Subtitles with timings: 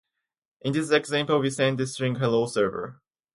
[0.61, 2.99] In this example, we send the string "Hello server!".